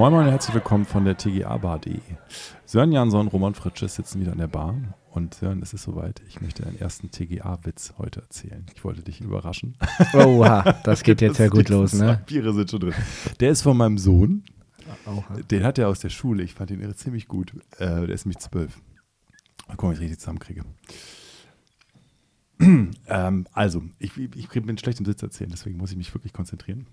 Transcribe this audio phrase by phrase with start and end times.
[0.00, 2.00] Moin Moin und herzlich willkommen von der TGA-Bar.de.
[2.64, 4.74] Sören Jansson und Roman Fritsche sitzen wieder an der Bar.
[5.10, 6.22] Und Sören, es ist soweit.
[6.26, 8.64] Ich möchte deinen ersten TGA-Witz heute erzählen.
[8.74, 9.76] Ich wollte dich überraschen.
[10.14, 12.18] Oha, das geht jetzt ja gut los, ne?
[12.24, 12.94] Biere sind schon drin.
[13.40, 14.42] Der ist von meinem Sohn.
[15.04, 15.38] Oha.
[15.50, 16.44] Den hat er aus der Schule.
[16.44, 17.52] Ich fand ihn ziemlich gut.
[17.76, 18.80] Äh, der ist nämlich zwölf.
[19.68, 20.64] Mal gucken, ob ich richtig zusammenkriege.
[22.58, 26.86] ähm, also, ich, ich bin schlecht im Sitz erzählen, deswegen muss ich mich wirklich konzentrieren.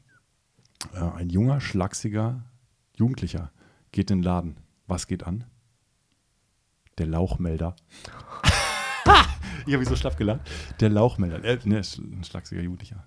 [0.94, 2.44] Äh, ein junger, schlachsiger
[2.98, 3.52] Jugendlicher
[3.92, 4.58] geht in den Laden.
[4.88, 5.46] Was geht an?
[6.98, 7.76] Der Lauchmelder.
[9.66, 10.42] ich habe mich so schlaff gelacht.
[10.80, 11.44] Der Lauchmelder.
[11.44, 13.04] Äh, ne, ein schlachsiger Jugendlicher.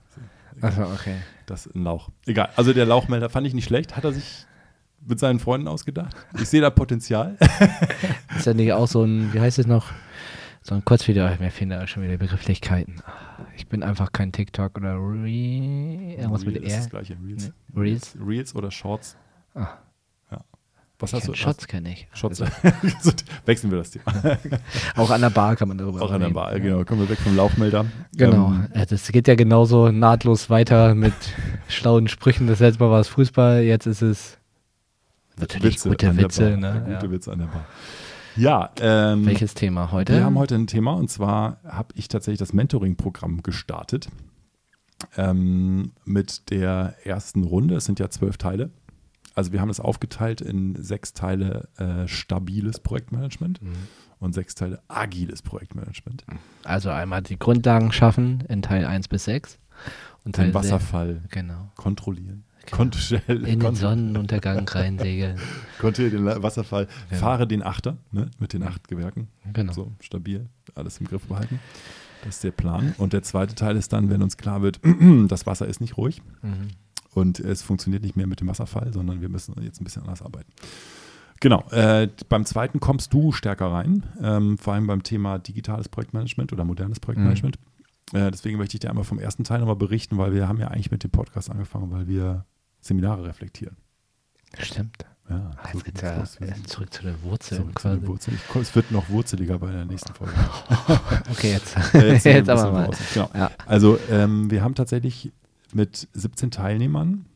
[0.60, 1.16] Achso, okay.
[1.46, 2.10] Das ist ein Lauch.
[2.26, 2.50] Egal.
[2.54, 3.96] Also der Lauchmelder fand ich nicht schlecht.
[3.96, 4.46] Hat er sich
[5.04, 6.14] mit seinen Freunden ausgedacht?
[6.34, 7.36] Ich sehe da Potenzial.
[8.36, 9.90] Ist ja nicht auch so ein, wie heißt es noch?
[10.62, 13.02] So ein Kurzvideo, mir fehlen da schon wieder Begrifflichkeiten.
[13.56, 17.00] Ich bin einfach kein TikTok oder Re irgendwas mit Reel ist R.
[17.00, 17.52] Reels.
[17.74, 18.16] Reels?
[18.24, 19.16] Reels oder Shorts.
[19.54, 19.68] Ah.
[20.30, 20.38] Ja.
[20.98, 21.34] Was Ich hast du?
[21.34, 22.06] Shots kenne ich.
[22.12, 22.40] Shots.
[22.42, 22.52] Also,
[23.46, 24.04] Wechseln wir das Thema.
[24.96, 26.34] auch an der Bar kann man darüber Auch an der reden.
[26.34, 26.58] Bar.
[26.60, 26.84] Genau.
[26.84, 27.86] Kommen wir weg vom Lauchmelder.
[28.16, 28.48] Genau.
[28.48, 31.14] Ähm, Äh, Das geht ja genauso nahtlos weiter mit
[31.68, 32.46] schlauen Sprüchen.
[32.46, 34.38] Das letzte Mal war es Fußball, jetzt ist es
[35.38, 36.50] natürlich gute an der Witze.
[36.50, 36.56] Bar.
[36.58, 36.80] Ne?
[36.94, 37.10] Gute Ja.
[37.12, 37.64] Witze an der Bar.
[38.36, 40.14] Ja, ähm, Welches Thema heute?
[40.14, 44.08] Wir haben heute ein Thema und zwar habe ich tatsächlich das Mentoring-Programm gestartet
[45.16, 47.74] ähm, mit der ersten Runde.
[47.76, 48.70] Es sind ja zwölf Teile.
[49.40, 53.72] Also wir haben es aufgeteilt in sechs Teile äh, stabiles Projektmanagement Mhm.
[54.18, 56.26] und sechs Teile agiles Projektmanagement.
[56.62, 59.58] Also einmal die Grundlagen schaffen in Teil 1 bis 6.
[60.26, 61.70] Und Teil Den se- Wasserfall Genau.
[61.76, 62.44] kontrollieren.
[62.70, 62.82] Genau.
[63.28, 65.38] In den Sonnenuntergang reinsegeln.
[65.80, 66.86] kontrolliere den Wasserfall.
[67.10, 67.16] Ja.
[67.16, 69.28] Fahre den Achter ne, mit den acht Gewerken.
[69.54, 69.72] Genau.
[69.72, 71.58] So stabil, alles im Griff behalten.
[72.26, 72.94] Das ist der Plan.
[72.98, 74.80] Und der zweite Teil ist dann, wenn uns klar wird,
[75.28, 76.68] das Wasser ist nicht ruhig Mhm.
[77.14, 80.22] Und es funktioniert nicht mehr mit dem Wasserfall, sondern wir müssen jetzt ein bisschen anders
[80.22, 80.50] arbeiten.
[81.40, 86.52] Genau, äh, beim zweiten kommst du stärker rein, ähm, vor allem beim Thema digitales Projektmanagement
[86.52, 87.56] oder modernes Projektmanagement.
[88.12, 90.68] Äh, deswegen möchte ich dir einmal vom ersten Teil nochmal berichten, weil wir haben ja
[90.68, 92.44] eigentlich mit dem Podcast angefangen, weil wir
[92.80, 93.76] Seminare reflektieren.
[94.58, 95.06] Stimmt.
[95.28, 96.36] Ja, Ah, so Jetzt geht's los.
[96.40, 98.00] Äh, zurück zu den Wurzeln zurück zu quasi.
[98.00, 98.36] den Wurzeln.
[98.36, 100.34] Ich komm, Es wird noch wurzeliger bei der nächsten Folge.
[101.30, 102.90] Okay, jetzt, jetzt, ein aber mal.
[103.14, 103.30] Genau.
[103.32, 103.50] Ja.
[103.64, 105.30] Also ähm, wir haben tatsächlich
[105.74, 107.26] mit 17 Teilnehmern,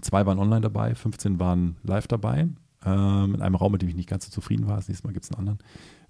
[0.00, 2.48] zwei waren online dabei, 15 waren live dabei,
[2.84, 5.12] ähm, in einem Raum, mit dem ich nicht ganz so zufrieden war, das nächste Mal
[5.12, 5.58] gibt es einen anderen,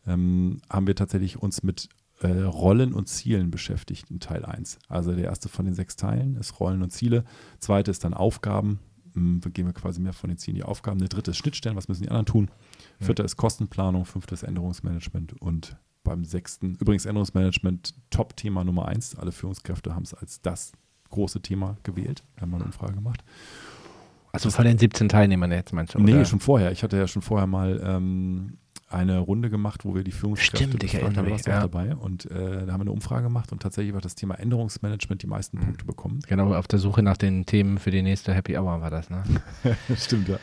[0.06, 1.88] ähm, haben wir tatsächlich uns mit
[2.20, 4.78] äh, Rollen und Zielen beschäftigt in Teil 1.
[4.88, 7.24] Also der erste von den sechs Teilen ist Rollen und Ziele,
[7.58, 8.78] zweite ist dann Aufgaben,
[9.14, 11.76] Hm, da gehen wir quasi mehr von den Zielen die Aufgaben, der dritte ist Schnittstellen,
[11.76, 12.50] was müssen die anderen tun,
[13.00, 15.40] vierter ist Kostenplanung, fünfter ist Änderungsmanagement.
[15.40, 19.16] Und beim sechsten, übrigens Änderungsmanagement, Top-Thema Nummer eins.
[19.16, 20.72] Alle Führungskräfte haben es als das
[21.14, 22.22] große Thema gewählt.
[22.34, 23.22] Wir haben mal eine Umfrage gemacht.
[24.32, 26.00] Also von den 17 Teilnehmern jetzt meinst du?
[26.00, 26.24] Nee, oder?
[26.24, 26.72] schon vorher.
[26.72, 28.58] Ich hatte ja schon vorher mal ähm,
[28.88, 31.02] eine Runde gemacht, wo wir die Führungskräfte Stimmt, ich haben.
[31.02, 31.68] erinnere Da warst mich, auch ja.
[31.68, 31.94] dabei.
[31.94, 35.26] Und äh, da haben wir eine Umfrage gemacht und tatsächlich war das Thema Änderungsmanagement die
[35.26, 36.20] meisten Punkte bekommen.
[36.26, 39.22] Genau, auf der Suche nach den Themen für die nächste Happy Hour war das, ne?
[39.96, 40.38] Stimmt, ja.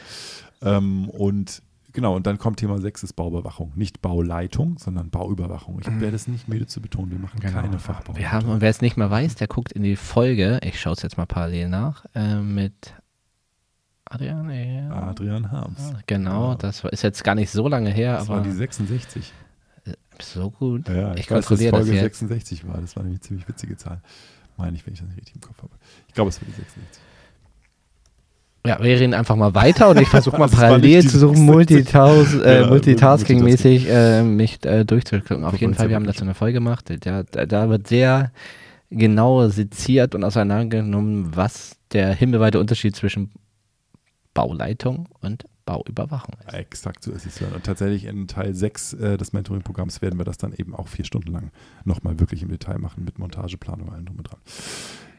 [0.62, 1.62] Ähm, und
[1.94, 3.72] genau, und dann kommt Thema 6 ist Bauüberwachung.
[3.76, 5.80] Nicht Bauleitung, sondern Bauüberwachung.
[5.82, 8.12] Ich werde es nicht müde zu betonen, wir machen keine Fachbau.
[8.14, 8.16] Mhm.
[8.16, 8.20] Genau.
[8.20, 10.94] Wir haben, und wer es nicht mehr weiß, der guckt in die Folge, ich schaue
[10.94, 12.94] es jetzt mal parallel nach, äh, mit
[14.06, 14.48] Adrian.
[14.48, 15.94] Nee, Adrian Harms.
[15.96, 16.56] Ah, Genau, Ja.
[16.56, 19.32] das ist jetzt gar nicht so lange her, Das aber war die 66.
[20.22, 20.90] so gut.
[20.90, 22.02] Ja, ich ich, weiß, dass das Folge jetzt.
[22.20, 22.80] 66 war.
[22.82, 24.02] Das war nämlich eine ziemlich witzige Zahl.
[24.58, 25.72] Meine ich, wenn ich das nicht richtig im Kopf habe.
[26.08, 27.02] Ich glaube, es war die 66.
[28.66, 31.56] Ja, wir reden einfach mal weiter und ich versuche mal parallel zu suchen, 66.
[31.56, 35.44] Multitaus, äh, Ja, Multitasking-mäßig äh, mich äh, durchzuklicken.
[35.44, 36.92] Auf jeden Fall, wir haben dazu eine Folge gemacht.
[37.02, 38.32] Da, da, da wird sehr
[38.92, 43.32] genau seziert und auseinandergenommen, was der himmelweite Unterschied zwischen
[44.34, 46.54] Bauleitung und Bauüberwachung ist.
[46.54, 47.48] Exakt so ist es ja.
[47.48, 51.06] Und tatsächlich in Teil 6 äh, des Mentoring-Programms werden wir das dann eben auch vier
[51.06, 51.52] Stunden lang
[51.86, 54.40] nochmal wirklich im Detail machen mit Montageplanung und allem drum und dran.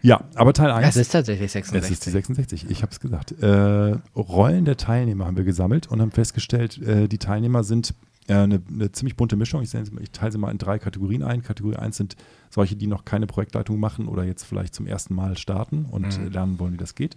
[0.02, 0.88] Ja, aber Teil 1.
[0.88, 1.84] Es ist tatsächlich 66.
[1.84, 3.32] Es ist die 66, ich habe es gesagt.
[3.40, 7.94] Äh, Rollen der Teilnehmer haben wir gesammelt und haben festgestellt, äh, die Teilnehmer sind
[8.26, 9.62] äh, eine, eine ziemlich bunte Mischung.
[9.62, 11.42] Ich, ich teile sie mal in drei Kategorien ein.
[11.42, 12.16] Kategorie 1 sind
[12.50, 16.26] solche, die noch keine Projektleitung machen oder jetzt vielleicht zum ersten Mal starten und Mhm.
[16.26, 17.16] äh, lernen wollen, wie das geht.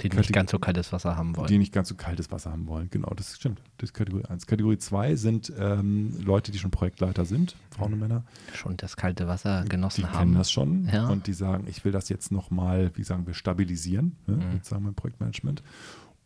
[0.00, 1.48] Die nicht ganz so kaltes Wasser haben wollen.
[1.48, 2.88] Die nicht ganz so kaltes Wasser haben wollen.
[2.90, 3.60] Genau, das stimmt.
[3.78, 4.46] Das ist Kategorie 1.
[4.46, 8.24] Kategorie 2 sind ähm, Leute, die schon Projektleiter sind, Frauen und Männer.
[8.54, 10.18] schon das kalte Wasser genossen Die haben.
[10.18, 11.08] kennen das schon Ja.
[11.08, 14.52] und die sagen, ich will das jetzt nochmal, wie sagen wir, stabilisieren, ne, Mhm.
[14.54, 15.62] sozusagen beim Projektmanagement.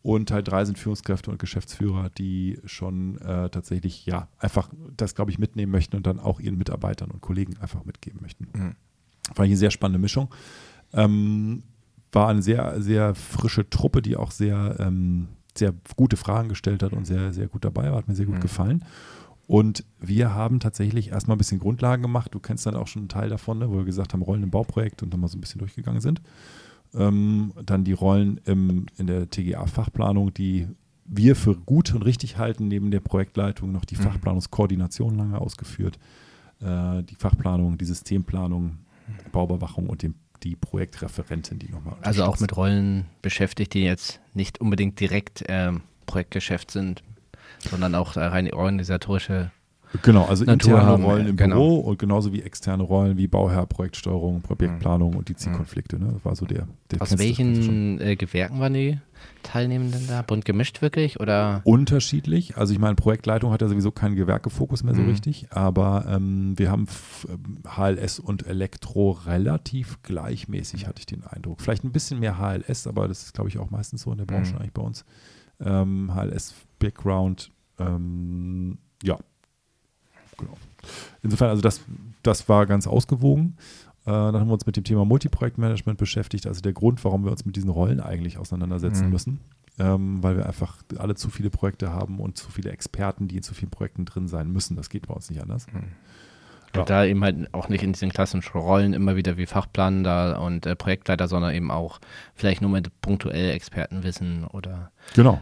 [0.03, 5.31] Und Teil 3 sind Führungskräfte und Geschäftsführer, die schon äh, tatsächlich, ja, einfach das, glaube
[5.31, 8.47] ich, mitnehmen möchten und dann auch ihren Mitarbeitern und Kollegen einfach mitgeben möchten.
[8.53, 8.75] Mhm.
[9.33, 10.29] Fand ich eine sehr spannende Mischung.
[10.93, 11.63] Ähm,
[12.17, 16.93] war eine sehr, sehr frische Truppe, die auch sehr, ähm, sehr gute Fragen gestellt hat
[16.93, 18.41] und sehr, sehr gut dabei war, hat mir sehr gut Mhm.
[18.41, 18.85] gefallen.
[19.47, 22.33] Und wir haben tatsächlich erstmal ein bisschen Grundlagen gemacht.
[22.33, 24.49] Du kennst dann auch schon einen Teil davon, ne, wo wir gesagt haben, Rollen im
[24.51, 26.21] Bauprojekt und dann mal so ein bisschen durchgegangen sind.
[26.93, 30.67] Ähm, dann die Rollen im, in der TGA-Fachplanung, die
[31.05, 34.01] wir für gut und richtig halten, neben der Projektleitung noch die Mhm.
[34.01, 35.97] Fachplanungskoordination lange ausgeführt,
[36.59, 38.79] äh, die Fachplanung, die Systemplanung,
[39.31, 44.61] Bauüberwachung und den, die Projektreferentin, die nochmal Also auch mit Rollen beschäftigt, die jetzt nicht
[44.61, 47.03] unbedingt direkt ähm, Projektgeschäft sind,
[47.59, 49.51] sondern auch äh, rein organisatorische.
[50.03, 51.55] Genau, also Natur interne Rollen im genau.
[51.55, 55.97] Büro und genauso wie externe Rollen wie Bauherr, Projektsteuerung, Projektplanung und die Zielkonflikte.
[55.97, 56.11] Ne?
[56.13, 56.67] Das war so der.
[56.91, 58.99] der Aus welchen äh, Gewerken waren die
[59.43, 60.21] Teilnehmenden da?
[60.23, 61.19] Bunt gemischt wirklich?
[61.19, 61.61] Oder?
[61.63, 62.57] Unterschiedlich.
[62.57, 65.07] Also ich meine, Projektleitung hat ja sowieso keinen Gewerkefokus mehr so Mhm.
[65.07, 71.23] richtig, aber ähm, wir haben f- ähm, HLS und Elektro relativ gleichmäßig, hatte ich den
[71.23, 71.61] Eindruck.
[71.61, 74.25] Vielleicht ein bisschen mehr HLS, aber das ist, glaube ich, auch meistens so in der
[74.25, 74.59] Branche Mhm.
[74.59, 75.05] eigentlich bei uns.
[75.59, 79.17] Ähm, HLS-Background, ähm, ja,
[80.37, 80.53] genau.
[81.23, 81.81] Insofern, also das,
[82.23, 83.57] das war ganz ausgewogen.
[84.05, 86.47] Äh, dann haben wir uns mit dem Thema Multiprojektmanagement beschäftigt.
[86.47, 89.11] Also der Grund, warum wir uns mit diesen Rollen eigentlich auseinandersetzen Mhm.
[89.11, 89.39] müssen,
[89.79, 93.43] ähm, weil wir einfach alle zu viele Projekte haben und zu viele Experten, die in
[93.43, 94.75] zu vielen Projekten drin sein müssen.
[94.77, 95.67] Das geht bei uns nicht anders.
[96.73, 96.81] Ja.
[96.81, 100.65] Und da eben halt auch nicht in diesen klassischen Rollen immer wieder wie Fachplaner und
[100.65, 101.99] äh, Projektleiter, sondern eben auch
[102.35, 104.91] vielleicht nur mit punktuell Expertenwissen oder.
[105.15, 105.41] Genau.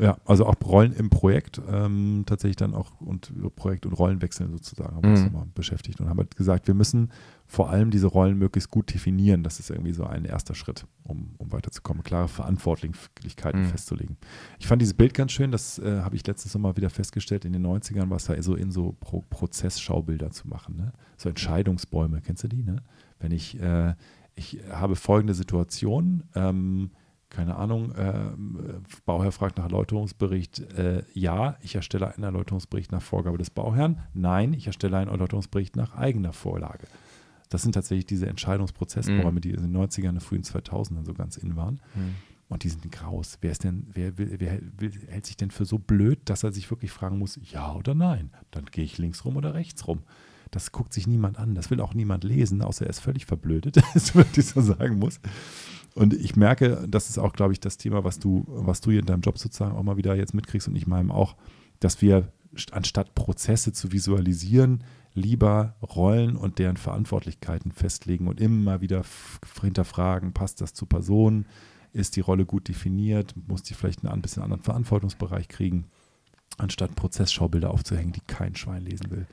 [0.00, 4.94] Ja, also auch Rollen im Projekt ähm, tatsächlich dann auch und Projekt- und Rollenwechseln sozusagen
[4.94, 5.32] haben wir uns Mhm.
[5.32, 7.10] nochmal beschäftigt und haben halt gesagt, wir müssen
[7.46, 9.42] vor allem diese Rollen möglichst gut definieren.
[9.42, 13.66] Das ist irgendwie so ein erster Schritt, um, um weiterzukommen, klare Verantwortlichkeiten Mhm.
[13.66, 14.16] festzulegen.
[14.60, 17.52] Ich fand dieses Bild ganz schön, das äh, habe ich letztes Mal wieder festgestellt, in
[17.52, 20.76] den 90ern war es da so in so Pro Prozessschaubilder zu machen.
[20.76, 20.92] Ne?
[21.16, 22.62] So Entscheidungsbäume, kennst du die?
[22.62, 22.82] Ne?
[23.18, 23.94] Wenn ich, äh,
[24.36, 26.90] ich habe folgende Situation, ähm,
[27.30, 28.30] keine Ahnung, äh,
[29.04, 34.54] Bauherr fragt nach Erläuterungsbericht, äh, ja, ich erstelle einen Erläuterungsbericht nach Vorgabe des Bauherrn, nein,
[34.54, 36.86] ich erstelle einen Erläuterungsbericht nach eigener Vorlage.
[37.50, 39.40] Das sind tatsächlich diese Entscheidungsprozessbäume, Mhm.
[39.40, 41.80] die in den 90ern, in den frühen 2000ern so ganz in waren.
[42.50, 43.36] Und die sind graus.
[43.42, 46.52] Wer ist denn, wer, will, wer will, hält sich denn für so blöd, dass er
[46.52, 48.30] sich wirklich fragen muss, ja oder nein?
[48.50, 50.00] Dann gehe ich links rum oder rechts rum.
[50.50, 51.54] Das guckt sich niemand an.
[51.54, 54.98] Das will auch niemand lesen, außer er ist völlig verblödet, das was ich so sagen
[54.98, 55.20] muss.
[55.94, 59.00] Und ich merke, das ist auch, glaube ich, das Thema, was du, was du hier
[59.00, 61.36] in deinem Job sozusagen auch mal wieder jetzt mitkriegst und ich meinem auch,
[61.80, 68.80] dass wir st- anstatt Prozesse zu visualisieren, lieber Rollen und deren Verantwortlichkeiten festlegen und immer
[68.80, 69.02] wieder
[69.60, 71.46] hinterfragen, passt das zur Person?
[71.92, 73.34] Ist die Rolle gut definiert?
[73.48, 75.86] Muss die vielleicht einen ein bisschen anderen Verantwortungsbereich kriegen?
[76.58, 79.26] Anstatt Prozessschaubilder aufzuhängen, die kein Schwein lesen will.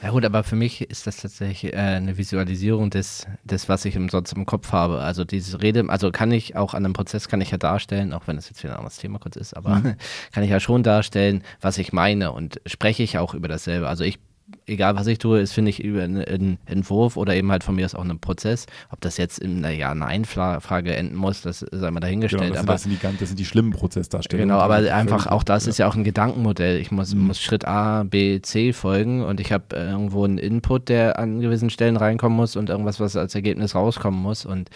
[0.00, 3.96] Ja gut, aber für mich ist das tatsächlich äh, eine Visualisierung des, des, was ich
[3.96, 5.00] im, sonst im Kopf habe.
[5.00, 8.28] Also diese Rede, also kann ich auch an einem Prozess kann ich ja darstellen, auch
[8.28, 9.82] wenn es jetzt wieder ein anderes Thema kurz ist, aber
[10.32, 13.88] kann ich ja schon darstellen, was ich meine und spreche ich auch über dasselbe.
[13.88, 14.20] Also ich
[14.66, 17.84] egal was ich tue, ist, finde ich, über einen, Entwurf oder eben halt von mir
[17.84, 18.66] aus auch einen Prozess.
[18.90, 22.42] Ob das jetzt in einer Ja-Nein-Frage enden muss, das ist einmal dahingestellt.
[22.42, 24.48] Genau, das, sind, aber das, sind die, das sind die schlimmen Prozessdarstellungen.
[24.48, 26.78] Genau, aber einfach auch das ist ja auch ein Gedankenmodell.
[26.80, 27.28] Ich muss, Mhm.
[27.28, 31.40] muss Schritt A, B, C folgen und ich habe äh, irgendwo einen Input, der an
[31.40, 34.70] gewissen Stellen reinkommen muss und irgendwas, was als Ergebnis rauskommen muss und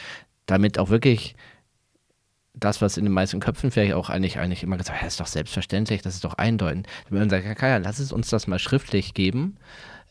[0.47, 1.37] damit auch wirklich
[2.55, 5.21] das, was in den meisten Köpfen vielleicht auch eigentlich, eigentlich immer gesagt, ja, das ist
[5.21, 6.85] doch selbstverständlich, das ist doch eindeutig.
[7.09, 9.57] Wenn man sagt, ja, lass es uns das mal schriftlich geben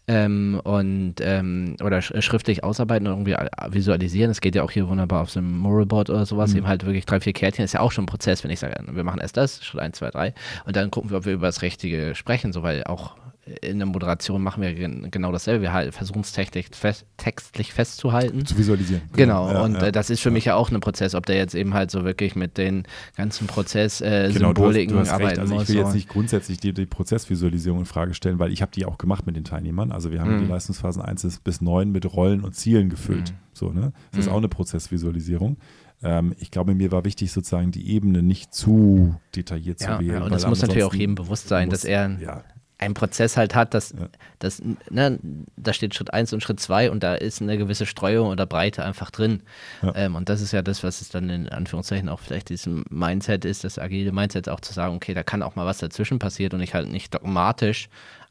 [0.08, 3.36] ähm, und ähm, oder sch schriftlich ausarbeiten und irgendwie
[3.70, 4.30] visualisieren.
[4.32, 6.58] Das geht ja auch hier wunderbar auf so einem Moralboard oder sowas, Mhm.
[6.58, 8.76] eben halt wirklich drei, vier Kärtchen, ist ja auch schon ein Prozess, wenn ich sage,
[8.92, 10.34] wir machen erst das, Schritt 1, 2, 3
[10.66, 13.16] und dann gucken wir, ob wir über das Richtige sprechen, so weil auch
[13.62, 15.62] in der Moderation machen wir gen genau dasselbe.
[15.64, 18.46] Wir halt versuchen es textlich, fest, textlich festzuhalten.
[18.46, 19.02] zu visualisieren.
[19.14, 19.88] Genau, Ja, und ja.
[19.88, 22.04] Äh, das ist für mich ja auch ein Prozess, ob der jetzt eben halt so
[22.04, 22.84] wirklich mit den
[23.18, 24.92] ganzen Prozess äh, Genau, arbeiten
[25.24, 25.40] recht.
[25.40, 25.64] Also muss.
[25.64, 28.86] ich will jetzt nicht grundsätzlich die, die Prozessvisualisierung in Frage stellen, weil ich habe die
[28.86, 29.92] auch gemacht mit den Teilnehmern.
[29.92, 30.40] Also wir haben Mhm.
[30.40, 33.32] die Leistungsphasen 1 bis 9 mit Rollen und Zielen gefüllt.
[33.32, 33.36] Mhm.
[33.54, 33.92] So, ne?
[34.12, 34.32] Das ist Mhm.
[34.34, 35.58] auch eine Prozessvisualisierung.
[36.04, 40.14] Ähm, ich glaube, mir war wichtig, sozusagen die Ebene nicht zu detailliert zu ja, wählen.
[40.16, 42.44] ja, und es muss natürlich auch jedem bewusst sein, muss- dass er Ja,
[42.82, 44.10] einen Prozess halt hat, dass, Ja.
[44.40, 45.20] dass ne,
[45.56, 48.84] da steht Schritt 1 und Schritt 2 und da ist eine gewisse Streuung oder Breite
[48.84, 49.44] einfach drin.
[49.82, 49.96] Ja.
[49.96, 53.46] Ähm, und das ist ja das, was es dann in Anführungszeichen auch vielleicht diesem Mindset
[53.46, 56.54] ist, das agile Mindset auch zu sagen, okay, da kann auch mal was dazwischen passieren
[56.54, 57.88] und ich halt nicht dogmatisch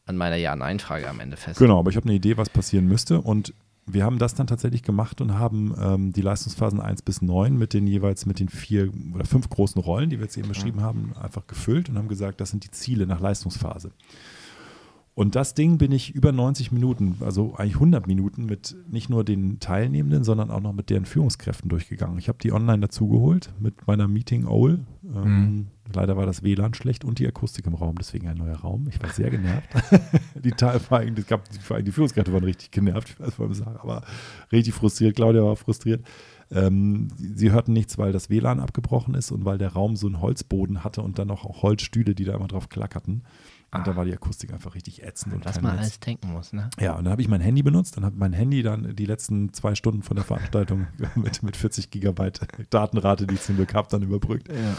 [0.07, 1.61] an meiner Ja-Nein-Frage am Ende fest.
[1.61, 3.21] Genau, aber ich habe eine Idee, was passieren müsste.
[3.21, 3.55] Und
[3.87, 7.73] wir haben das dann tatsächlich gemacht und haben ähm, die Leistungsphasen 1 bis 9 mit
[7.73, 11.13] den jeweils mit den vier oder fünf großen Rollen, die wir jetzt eben beschrieben haben,
[11.21, 13.91] einfach gefüllt und haben gesagt, das sind die Ziele nach Leistungsphase.
[15.21, 19.23] Und das Ding bin ich über 90 Minuten, also eigentlich 100 Minuten mit nicht nur
[19.23, 22.17] den Teilnehmenden, sondern auch noch mit deren Führungskräften durchgegangen.
[22.17, 24.81] Ich habe die online dazugeholt mit meiner Meeting Owl.
[25.15, 28.87] Ähm, Leider war das WLAN schlecht und die Akustik im Raum, deswegen ein neuer Raum.
[28.89, 29.69] Ich war sehr genervt.
[30.37, 33.77] die, allem, das gab, allem die Führungskräfte waren richtig genervt, ich weiß, was ich sagen,
[33.79, 34.03] aber
[34.53, 35.17] richtig frustriert.
[35.17, 36.03] Claudia war frustriert.
[36.53, 40.21] Ähm, sie hörten nichts, weil das WLAN abgebrochen ist und weil der Raum so einen
[40.21, 43.23] Holzboden hatte und dann noch auch Holzstühle, die da immer drauf klackerten.
[43.73, 45.33] Und da war die Akustik einfach richtig ätzend.
[45.33, 45.81] Und Was man Netz.
[45.81, 46.71] alles denken muss, ne?
[46.81, 47.97] Ja, und dann habe ich mein Handy benutzt.
[47.97, 51.91] Dann habe mein Handy dann die letzten zwei Stunden von der Veranstaltung mit, mit 40
[51.91, 54.49] Gigabyte Datenrate, die ich zum Glück habe, dann überbrückt.
[54.49, 54.77] Ja.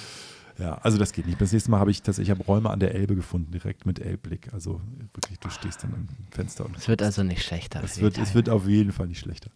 [0.60, 1.42] Ja, also das geht nicht.
[1.42, 4.00] Das nächste Mal habe ich das, ich habe Räume an der Elbe gefunden, direkt mit
[4.00, 4.54] Elbblick.
[4.54, 4.82] Also
[5.14, 6.68] wirklich, du stehst dann im Fenster.
[6.78, 7.82] es wird also nicht schlechter.
[7.84, 9.50] Es wird, es wird auf jeden Fall nicht schlechter.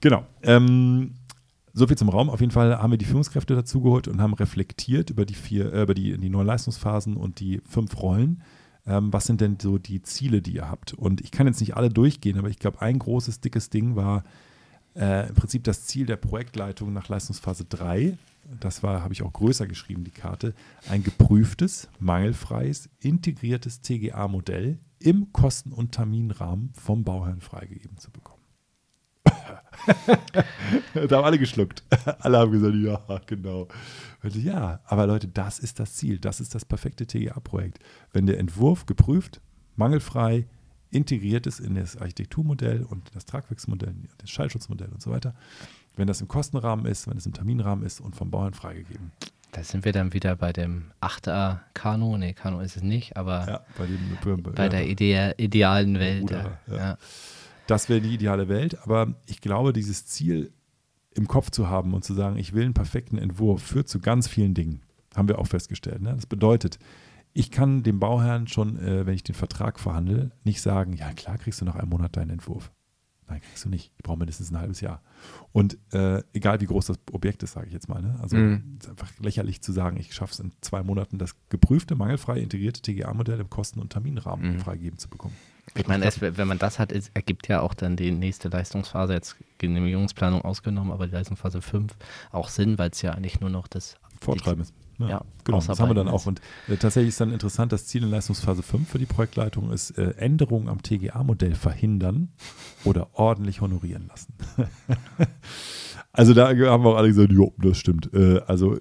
[0.00, 0.26] Genau.
[0.42, 1.14] Ähm,
[1.74, 2.28] so viel zum Raum.
[2.28, 5.82] Auf jeden Fall haben wir die Führungskräfte dazugeholt und haben reflektiert über die vier, äh,
[5.82, 8.42] über die, die neuen Leistungsphasen und die fünf Rollen.
[8.86, 10.92] Ähm, was sind denn so die Ziele, die ihr habt?
[10.92, 14.24] Und ich kann jetzt nicht alle durchgehen, aber ich glaube, ein großes, dickes Ding war
[14.96, 18.18] äh, im Prinzip das Ziel der Projektleitung nach Leistungsphase 3.
[18.60, 20.54] Das war, habe ich auch größer geschrieben, die Karte.
[20.88, 28.42] Ein geprüftes, mangelfreies, integriertes TGA-Modell im Kosten- und Terminrahmen vom Bauherrn freigegeben zu bekommen.
[31.08, 31.82] da haben alle geschluckt.
[32.20, 33.68] alle haben gesagt, ja, genau.
[34.22, 36.18] ja, aber Leute, das ist das Ziel.
[36.18, 37.78] Das ist das perfekte TGA-Projekt.
[38.12, 39.40] Wenn der Entwurf geprüft,
[39.76, 40.46] mangelfrei,
[40.90, 45.34] integriert ist in das Architekturmodell und das Tragwerksmodell, das Schallschutzmodell und so weiter.
[45.96, 49.12] Wenn das im Kostenrahmen ist, wenn es im Terminrahmen ist und vom Bauern freigegeben.
[49.52, 52.16] Da sind wir dann wieder bei dem 8er Kano.
[52.16, 56.22] Nee, Kano ist es nicht, aber ja, bei, dem, bei ja, der Ide idealen Welt.
[56.22, 56.96] Ruder, ja.
[57.66, 60.52] Das wäre die ideale Welt, aber ich glaube, dieses Ziel
[61.14, 64.28] im Kopf zu haben und zu sagen, ich will einen perfekten Entwurf, führt zu ganz
[64.28, 64.82] vielen Dingen.
[65.14, 66.00] Haben wir auch festgestellt.
[66.00, 66.14] Ne?
[66.14, 66.78] Das bedeutet,
[67.34, 71.38] ich kann dem Bauherrn schon, äh, wenn ich den Vertrag verhandle, nicht sagen, ja klar
[71.38, 72.72] kriegst du nach einem Monat deinen Entwurf.
[73.28, 73.92] Nein, kriegst du nicht.
[73.96, 75.00] Ich brauche mindestens ein halbes Jahr.
[75.52, 78.02] Und äh, egal wie groß das Objekt ist, sage ich jetzt mal.
[78.02, 78.18] Ne?
[78.20, 81.94] Also es ist einfach lächerlich zu sagen, ich schaffe es in zwei Monaten, das geprüfte,
[81.94, 84.58] mangelfrei integrierte TGA-Modell im Kosten- und Terminrahmen mm.
[84.58, 85.34] freigeben zu bekommen.
[85.74, 89.14] Ich meine, es, wenn man das hat, ist, ergibt ja auch dann die nächste Leistungsphase,
[89.14, 91.94] jetzt Genehmigungsplanung ausgenommen, aber die Leistungsphase 5
[92.30, 94.74] auch Sinn, weil es ja eigentlich nur noch das Vortreiben ist.
[94.98, 96.26] Ja, ja genau, das haben wir dann auch.
[96.26, 99.92] Und äh, tatsächlich ist dann interessant, das Ziel in Leistungsphase 5 für die Projektleitung ist,
[99.98, 102.28] äh, Änderungen am TGA-Modell verhindern
[102.84, 104.34] oder ordentlich honorieren lassen.
[106.12, 108.12] also da haben wir auch alle gesagt, jo, das stimmt.
[108.12, 108.76] Äh, also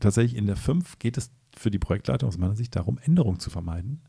[0.00, 3.50] tatsächlich in der 5 geht es für die Projektleitung aus meiner Sicht darum, Änderungen zu
[3.50, 4.00] vermeiden.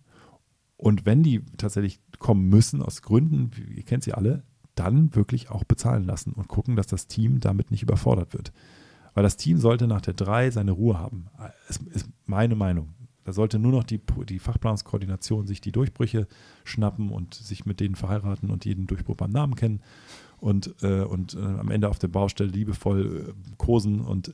[0.80, 4.44] Und wenn die tatsächlich kommen müssen, aus Gründen, ihr kennt sie alle,
[4.76, 8.54] dann wirklich auch bezahlen lassen und gucken, dass das Team damit nicht überfordert wird.
[9.14, 11.28] Weil das Team sollte nach der 3 seine Ruhe haben.
[11.68, 12.94] Das ist meine Meinung.
[13.26, 16.28] Da sollte nur noch die, die Fachplanungskoordination sich die Durchbrüche
[16.64, 19.82] schnappen und sich mit denen verheiraten und jeden Durchbruch beim Namen kennen
[20.39, 24.31] und, äh, und äh, am Ende auf der Baustelle liebevoll äh, kosen und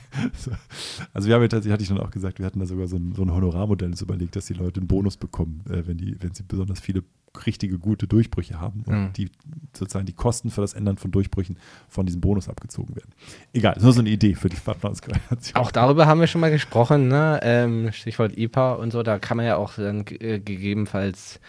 [1.12, 2.96] also wir haben ja tatsächlich, hatte ich dann auch gesagt, wir hatten da sogar so
[2.96, 6.16] ein, so ein Honorarmodell uns überlegt, dass die Leute einen Bonus bekommen, äh, wenn die,
[6.20, 7.04] wenn sie besonders viele
[7.46, 9.12] richtige gute Durchbrüche haben und mhm.
[9.14, 9.30] die
[9.72, 13.10] sozusagen die Kosten für das Ändern von Durchbrüchen von diesem Bonus abgezogen werden.
[13.52, 15.56] Egal, nur so eine Idee für die Fahrplanungskoordination.
[15.56, 17.40] Auch darüber haben wir schon mal gesprochen, ne?
[17.42, 21.40] Ähm, Stichwort IPA und so, da kann man ja auch dann äh, gegebenenfalls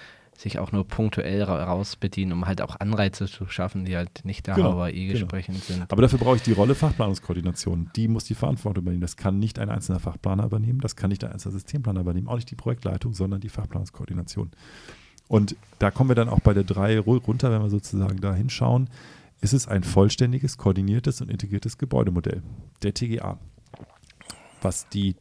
[0.43, 4.55] sich auch nur punktuell rausbedienen, um halt auch Anreize zu schaffen, die halt nicht der
[4.55, 5.79] genau, HWI entsprechend genau.
[5.79, 5.91] sind.
[5.91, 7.89] Aber dafür brauche ich die Rolle Fachplanungskoordination.
[7.95, 9.01] Die muss die Verantwortung übernehmen.
[9.01, 12.35] Das kann nicht ein einzelner Fachplaner übernehmen, das kann nicht ein einzelner Systemplaner übernehmen, auch
[12.35, 14.51] nicht die Projektleitung, sondern die Fachplanungskoordination.
[15.29, 18.89] Und da kommen wir dann auch bei der 3 runter, wenn wir sozusagen da hinschauen.
[19.41, 22.43] Ist es ein vollständiges, koordiniertes und integriertes Gebäudemodell,
[22.81, 23.39] der TGA,
[24.61, 25.15] was die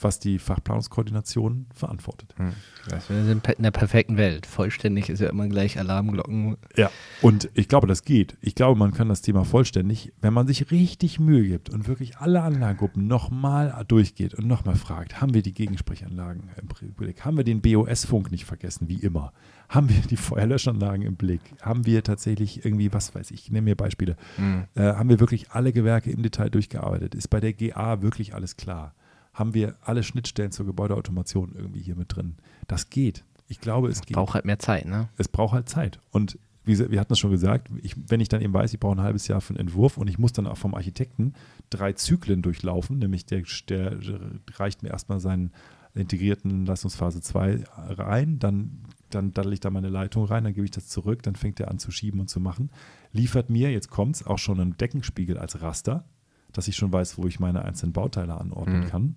[0.00, 2.34] was die Fachplanungskoordination verantwortet.
[2.36, 2.52] Hm.
[2.88, 4.46] Das wir sind in der perfekten Welt.
[4.46, 6.56] Vollständig ist ja immer gleich Alarmglocken.
[6.76, 6.90] Ja,
[7.22, 8.36] und ich glaube, das geht.
[8.40, 12.18] Ich glaube, man kann das Thema vollständig, wenn man sich richtig Mühe gibt und wirklich
[12.18, 17.24] alle Anlagengruppen nochmal durchgeht und nochmal fragt, haben wir die Gegensprechanlagen im Blick?
[17.24, 19.32] Haben wir den BOS-Funk nicht vergessen, wie immer?
[19.68, 21.40] Haben wir die Feuerlöschanlagen im Blick?
[21.62, 24.64] Haben wir tatsächlich irgendwie, was weiß ich, ich nehme mir Beispiele, mhm.
[24.74, 27.14] äh, haben wir wirklich alle Gewerke im Detail durchgearbeitet?
[27.14, 28.94] Ist bei der GA wirklich alles klar?
[29.36, 32.36] Haben wir alle Schnittstellen zur Gebäudeautomation irgendwie hier mit drin.
[32.66, 33.22] Das geht.
[33.48, 34.16] Ich glaube, es, es geht.
[34.16, 35.08] braucht halt mehr Zeit, ne?
[35.18, 36.00] Es braucht halt Zeit.
[36.10, 38.96] Und wie, wir hatten es schon gesagt, ich, wenn ich dann eben weiß, ich brauche
[38.96, 41.34] ein halbes Jahr für einen Entwurf und ich muss dann auch vom Architekten
[41.68, 43.98] drei Zyklen durchlaufen, nämlich der, der
[44.54, 45.52] reicht mir erstmal seinen
[45.94, 50.70] integrierten Leistungsphase 2 rein, dann, dann daddel ich da meine Leitung rein, dann gebe ich
[50.70, 52.70] das zurück, dann fängt er an zu schieben und zu machen.
[53.12, 56.04] Liefert mir, jetzt kommt es, auch schon einen Deckenspiegel als Raster,
[56.56, 58.88] dass ich schon weiß, wo ich meine einzelnen Bauteile anordnen mhm.
[58.88, 59.16] kann.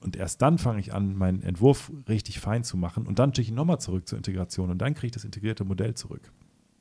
[0.00, 3.06] Und erst dann fange ich an, meinen Entwurf richtig fein zu machen.
[3.06, 4.70] Und dann schicke ich nochmal zurück zur Integration.
[4.70, 6.30] Und dann kriege ich das integrierte Modell zurück.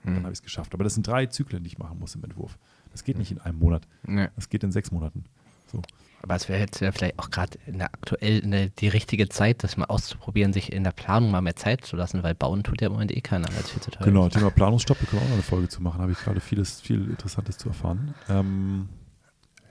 [0.02, 0.16] Hm.
[0.16, 0.74] Dann habe ich es geschafft.
[0.74, 2.58] Aber das sind drei Zyklen, die ich machen muss im Entwurf.
[2.92, 3.88] Das geht nicht in einem Monat.
[4.06, 4.28] Nee.
[4.36, 5.24] Das geht in sechs Monaten.
[5.72, 5.82] So.
[6.22, 9.78] Aber es wäre jetzt ja vielleicht auch gerade aktuell in der, die richtige Zeit, das
[9.78, 12.88] mal auszuprobieren, sich in der Planung mal mehr Zeit zu lassen, weil bauen tut ja
[12.88, 14.30] im Moment eh keiner, weil es viel zu teuer Genau.
[14.30, 16.02] Thema Planungsstopp, da können wir auch noch eine Folge zu machen.
[16.02, 18.14] Habe ich gerade vieles, viel Interessantes zu erfahren.
[18.30, 18.88] Ähm,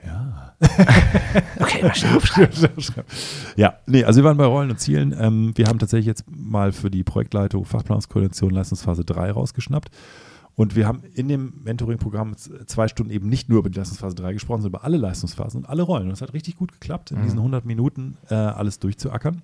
[0.05, 0.55] ja.
[1.59, 3.05] Okay, mal schnell aufschreiben.
[3.57, 5.15] ja, nee, also wir waren bei Rollen und Zielen.
[5.19, 9.91] Ähm, wir haben tatsächlich jetzt mal für die Projektleitung Fachplanungskoordination Leistungsphase 3 rausgeschnappt.
[10.55, 14.35] Und wir haben in dem Mentoring-Programm zwei Stunden eben nicht nur über die Leistungsphase 3
[14.35, 16.09] gesprochen, sondern über alle Leistungsphasen und alle Rollen.
[16.09, 19.43] Und es hat richtig gut geklappt, in diesen 100 Minuten äh, alles durchzuackern.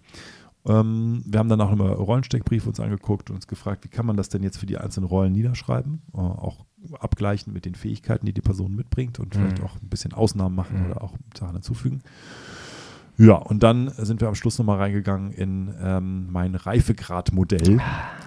[0.69, 4.17] Ähm, wir haben dann auch nochmal Rollensteckbriefe uns angeguckt und uns gefragt, wie kann man
[4.17, 6.03] das denn jetzt für die einzelnen Rollen niederschreiben?
[6.15, 6.67] Äh, auch
[7.01, 9.65] abgleichen mit den Fähigkeiten, die die Person mitbringt und vielleicht Mhm.
[9.65, 10.87] auch ein bisschen Ausnahmen machen Mhm.
[10.91, 12.03] oder auch Sachen hinzufügen.
[13.21, 17.81] Ja, und dann sind wir am Schluss nochmal reingegangen in ähm, mein Reifegrad-Modell,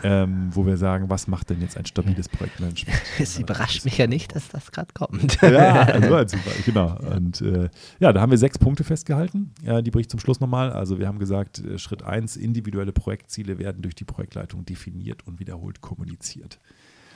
[0.03, 3.01] ähm, wo wir sagen, was macht denn jetzt ein stabiles Projektmanagement?
[3.19, 5.41] Es überrascht mich ja nicht, dass das gerade kommt.
[5.41, 6.97] ja, also Zufall, genau.
[7.15, 7.69] Und äh,
[7.99, 9.53] ja, da haben wir sechs Punkte festgehalten.
[9.63, 10.73] Ja, die bringe ich zum Schluss nochmal.
[10.73, 15.39] Also wir haben gesagt, äh, Schritt eins: individuelle Projektziele werden durch die Projektleitung definiert und
[15.39, 16.59] wiederholt kommuniziert.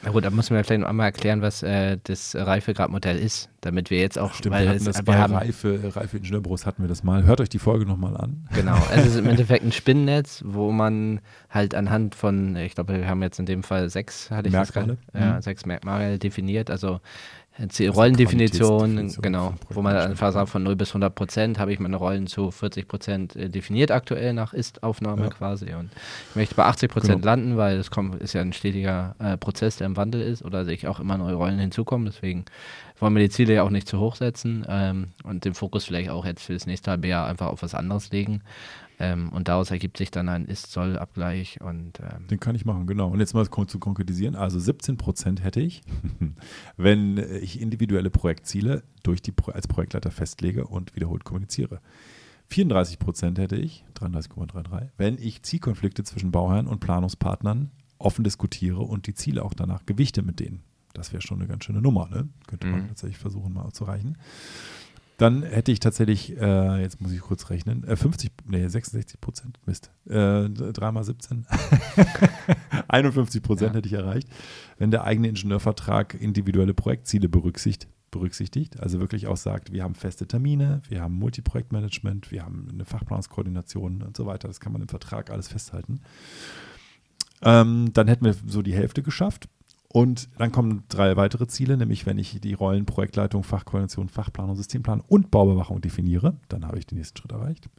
[0.04, 3.90] Na gut, da müssen wir vielleicht noch einmal erklären, was äh, das Reifegradmodell ist, damit
[3.90, 6.84] wir jetzt auch, Stimmt, weil wir hatten das wir bei haben, Reife, Reife Ingenieurbüros hatten
[6.84, 7.24] wir das mal.
[7.24, 8.48] Hört euch die Folge nochmal an.
[8.54, 13.08] Genau, es ist im Endeffekt ein Spinnennetz, wo man halt anhand von, ich glaube, wir
[13.08, 14.98] haben jetzt in dem Fall sechs, hatte ich Merkmale.
[14.98, 15.42] das gerade, ja, Mhm.
[15.42, 17.00] sechs Merkmale definiert, also Also
[17.58, 21.96] Rollendefinition, Qualitätsdefinition genau, wo man einfach sagt, von 0 bis 100 Prozent habe ich meine
[21.96, 25.30] Rollen zu 40 Prozent äh, definiert aktuell nach Ist-Aufnahme Ja.
[25.30, 25.90] quasi und
[26.32, 27.26] ich möchte bei 80 Prozent Genau.
[27.26, 30.66] landen, weil es kommt, ist ja ein stetiger äh, Prozess, der im Wandel ist oder
[30.66, 32.44] sich auch immer neue Rollen hinzukommen, deswegen
[32.98, 36.10] wollen wir die Ziele ja auch nicht zu hoch setzen ähm, und den Fokus vielleicht
[36.10, 38.42] auch jetzt für das nächste halbe Jahr einfach auf was anderes legen.
[38.98, 43.10] Ähm, und daraus ergibt sich dann ein Ist-Soll-Abgleich und ähm, Den kann ich machen, genau.
[43.10, 44.36] Und jetzt mal zu konkretisieren.
[44.36, 45.82] Also 17 Prozent hätte ich,
[46.78, 51.82] wenn ich individuelle Projektziele durch die, Pro- als Projektleiter festlege und wiederholt kommuniziere.
[52.48, 59.08] 34 Prozent hätte ich, 33,33, wenn ich Zielkonflikte zwischen Bauherren und Planungspartnern offen diskutiere und
[59.08, 60.64] die Ziele auch danach gewichte mit denen.
[60.96, 62.28] Das wäre schon eine ganz schöne Nummer, ne?
[62.48, 62.88] Könnte man Mhm.
[62.88, 64.18] tatsächlich versuchen, mal zu erreichen.
[65.18, 69.60] Dann hätte ich tatsächlich, äh, jetzt muss ich kurz rechnen, äh, 50, nee, 66 Prozent,
[69.66, 71.46] Mist, äh, 3 mal 17,
[72.88, 73.78] 51 Prozent Ja.
[73.78, 74.28] hätte ich erreicht,
[74.78, 80.28] wenn der eigene Ingenieurvertrag individuelle Projektziele berücksichtigt, berücksichtigt, also wirklich auch sagt, wir haben feste
[80.28, 84.88] Termine, wir haben Multiprojektmanagement, wir haben eine Fachplanungskoordination und so weiter, das kann man im
[84.90, 86.02] Vertrag alles festhalten.
[87.42, 89.48] Ähm, dann hätten wir so die Hälfte geschafft.
[89.96, 95.06] Und dann kommen drei weitere Ziele, nämlich wenn ich die Rollen Projektleitung, Fachkoordination, Fachplanung, Systemplanung
[95.08, 97.70] und Baubewachung definiere, dann habe ich den nächsten Schritt erreicht.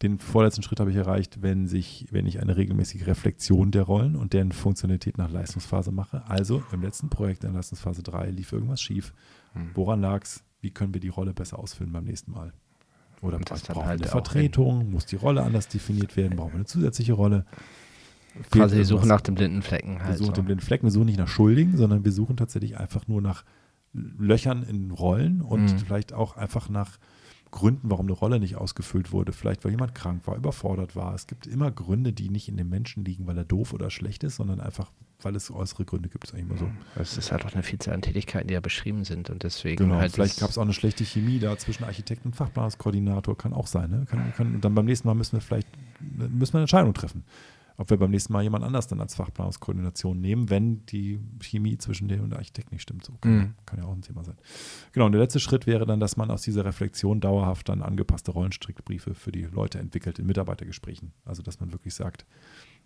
[0.00, 4.14] Den vorletzten Schritt habe ich erreicht, wenn, sich, wenn ich eine regelmäßige Reflexion der Rollen
[4.14, 6.22] und deren Funktionalität nach Leistungsphase mache.
[6.28, 9.12] Also im letzten Projekt in Leistungsphase 3 lief irgendwas schief.
[9.54, 9.72] Hm.
[9.74, 10.44] Woran lag es?
[10.60, 12.52] Wie können wir die Rolle besser ausfüllen beim nächsten Mal?
[13.22, 14.88] Oder brauchen wir halt eine Vertretung?
[14.92, 16.36] Muss die Rolle anders definiert werden?
[16.36, 17.44] Brauchen wir eine zusätzliche Rolle?
[18.50, 19.08] Quasi die Suche irgendwas?
[19.08, 20.18] nach dem blinden Flecken Wir halt.
[20.18, 20.32] suchen so.
[20.32, 23.44] den blinden Fleck, wir suchen nicht nach Schuldigen, sondern wir suchen tatsächlich einfach nur nach
[23.92, 25.78] Löchern in Rollen und Mhm.
[25.78, 26.98] vielleicht auch einfach nach
[27.50, 29.32] Gründen, warum eine Rolle nicht ausgefüllt wurde.
[29.32, 31.12] Vielleicht, weil jemand krank war, überfordert war.
[31.16, 34.22] Es gibt immer Gründe, die nicht in dem Menschen liegen, weil er doof oder schlecht
[34.22, 36.22] ist, sondern einfach, weil es äußere Gründe gibt.
[36.22, 36.70] Ist eigentlich immer so.
[36.94, 39.96] Es ist halt auch eine Vielzahl an Tätigkeiten, die ja beschrieben sind und deswegen Genau,
[39.96, 43.66] halt vielleicht gab es auch eine schlechte Chemie da zwischen Architekt und Fachplanungskoordinator, kann auch
[43.66, 43.90] sein.
[43.90, 44.06] Ne?
[44.08, 45.66] Kann, kann, und dann beim nächsten Mal müssen wir vielleicht
[46.00, 47.24] müssen wir eine Entscheidung treffen,
[47.80, 52.08] ob wir beim nächsten Mal jemand anders dann als Fachplanungskoordination nehmen, wenn die Chemie zwischen
[52.08, 53.04] dem und der Architekt nicht stimmt.
[53.04, 53.54] So kann, Mhm.
[53.64, 54.36] kann ja auch ein Thema sein.
[54.92, 58.32] Genau, und der letzte Schritt wäre dann, dass man aus dieser Reflexion dauerhaft dann angepasste
[58.32, 61.12] Rollenstrickbriefe für die Leute entwickelt in Mitarbeitergesprächen.
[61.24, 62.26] Also dass man wirklich sagt,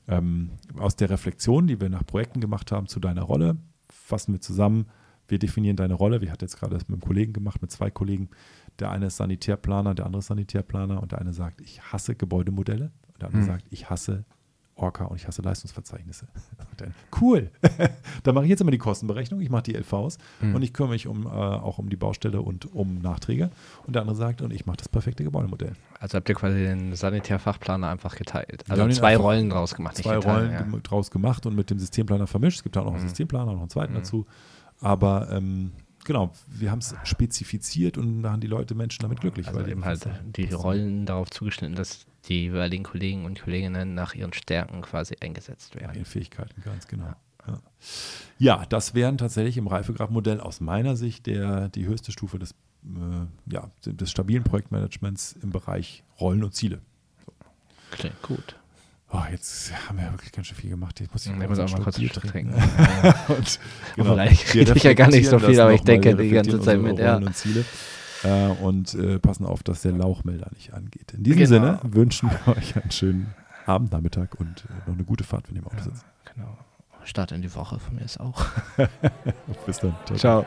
[0.06, 3.56] ähm, aus der Reflexion, die wir nach Projekten gemacht haben zu deiner Rolle,
[3.90, 4.86] fassen wir zusammen,
[5.26, 6.20] wir definieren deine Rolle.
[6.20, 8.28] Wir hatten jetzt gerade das mit einem Kollegen gemacht, mit zwei Kollegen.
[8.78, 12.92] Der eine ist Sanitärplaner, der andere ist Sanitärplaner und der eine sagt, ich hasse Gebäudemodelle.
[13.14, 13.46] Und der andere Hm.
[13.46, 14.24] sagt, ich hasse
[14.76, 16.26] Orca und ich hasse Leistungsverzeichnisse.
[16.76, 17.50] Dann, cool,
[18.24, 20.56] dann mache ich jetzt immer die Kostenberechnung, ich mache die LVs Hm.
[20.56, 23.50] und ich kümmere mich um, äh, auch um die Baustelle und um Nachträge.
[23.86, 25.74] Und der andere sagt, und ich mache das perfekte Gebäudemodell.
[26.00, 28.64] Also habt ihr quasi den Sanitärfachplaner einfach geteilt.
[28.68, 29.96] Also zwei Rollen draus gemacht.
[29.98, 30.62] zwei Rollen ja.
[30.82, 32.56] draus gemacht und mit dem Systemplaner vermischt.
[32.58, 33.08] Es gibt auch noch einen Mhm.
[33.08, 33.98] Systemplaner, noch einen zweiten Mhm.
[33.98, 34.26] dazu.
[34.80, 35.70] Aber ähm,
[36.04, 39.48] genau, wir haben es spezifiziert und da haben die Leute Menschen damit glücklich.
[39.48, 44.14] Also die eben halt die Rollen darauf zugeschnitten, dass die jeweiligen Kollegen und Kolleginnen nach
[44.14, 45.94] ihren Stärken quasi eingesetzt Nach werden.
[45.94, 47.14] ihren Fähigkeiten, ganz genau.
[47.46, 47.58] Ja,
[48.38, 52.52] ja das wären tatsächlich im Reifegrad-Modell aus meiner Sicht der, die höchste Stufe des,
[52.84, 56.80] äh, ja, des stabilen Projektmanagements im Bereich Rollen und Ziele.
[57.90, 58.56] Klingt gut.
[59.16, 60.98] Oh, jetzt haben wir ja wirklich ganz schön viel gemacht.
[60.98, 62.54] Jetzt muss ich, Ich muss einen auch mal Schluck kurz Bier trinken.
[63.28, 63.60] und,
[63.94, 66.60] Vielleicht wir rede ich ja gar nicht so viel, aber ich denke Wir die ganze
[66.60, 67.16] Zeit mit, ja.
[67.16, 67.64] Und Ziele.
[68.24, 71.12] äh, und äh, passen auf, dass der Lauchmelder nicht angeht.
[71.12, 71.48] In diesem Genau.
[71.48, 73.34] Sinne wünschen wir euch einen schönen
[73.66, 76.04] Abendnachmittag und äh, noch eine gute Fahrt, wenn ihr im Auto sitzt.
[76.34, 76.58] Genau.
[77.04, 78.46] Start in die Woche von mir ist auch.
[79.66, 79.94] Bis dann.
[80.16, 80.44] Ciao.